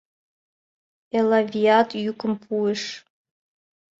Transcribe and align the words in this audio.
—Элавият 1.17 1.89
йӱкым 2.03 2.33
пуыш. 2.43 2.81